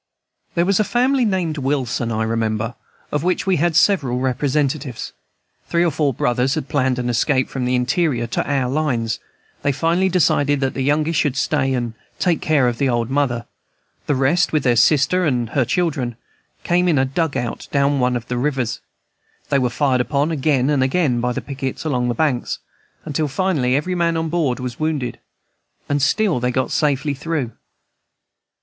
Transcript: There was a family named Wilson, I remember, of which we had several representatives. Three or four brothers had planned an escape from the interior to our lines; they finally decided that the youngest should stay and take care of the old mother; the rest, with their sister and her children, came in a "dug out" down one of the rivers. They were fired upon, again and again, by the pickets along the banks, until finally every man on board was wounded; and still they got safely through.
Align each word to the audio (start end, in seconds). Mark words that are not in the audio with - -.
There 0.55 0.65
was 0.65 0.79
a 0.79 0.83
family 0.83 1.25
named 1.25 1.59
Wilson, 1.59 2.11
I 2.11 2.23
remember, 2.23 2.73
of 3.11 3.21
which 3.21 3.45
we 3.45 3.57
had 3.57 3.75
several 3.75 4.17
representatives. 4.19 5.13
Three 5.67 5.85
or 5.85 5.91
four 5.91 6.11
brothers 6.11 6.55
had 6.55 6.67
planned 6.67 6.97
an 6.97 7.07
escape 7.07 7.47
from 7.47 7.65
the 7.65 7.75
interior 7.75 8.25
to 8.25 8.51
our 8.51 8.67
lines; 8.67 9.19
they 9.61 9.71
finally 9.71 10.09
decided 10.09 10.59
that 10.59 10.73
the 10.73 10.81
youngest 10.81 11.19
should 11.19 11.37
stay 11.37 11.75
and 11.75 11.93
take 12.17 12.41
care 12.41 12.67
of 12.67 12.79
the 12.79 12.89
old 12.89 13.11
mother; 13.11 13.45
the 14.07 14.15
rest, 14.15 14.51
with 14.51 14.63
their 14.63 14.75
sister 14.75 15.23
and 15.23 15.51
her 15.51 15.65
children, 15.65 16.15
came 16.63 16.87
in 16.87 16.97
a 16.97 17.05
"dug 17.05 17.37
out" 17.37 17.67
down 17.71 17.99
one 17.99 18.15
of 18.15 18.27
the 18.27 18.37
rivers. 18.39 18.79
They 19.49 19.59
were 19.59 19.69
fired 19.69 20.01
upon, 20.01 20.31
again 20.31 20.71
and 20.71 20.81
again, 20.81 21.21
by 21.21 21.31
the 21.31 21.41
pickets 21.41 21.85
along 21.85 22.07
the 22.07 22.15
banks, 22.15 22.57
until 23.05 23.27
finally 23.27 23.75
every 23.75 23.93
man 23.93 24.17
on 24.17 24.29
board 24.29 24.59
was 24.59 24.79
wounded; 24.79 25.19
and 25.87 26.01
still 26.01 26.39
they 26.39 26.49
got 26.49 26.71
safely 26.71 27.13
through. 27.13 27.51